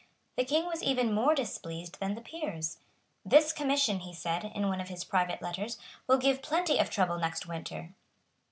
[0.35, 2.79] The King was even more displeased than the Peers.
[3.23, 5.77] "This Commission," he said, in one of his private letters,
[6.07, 7.93] "will give plenty of trouble next winter."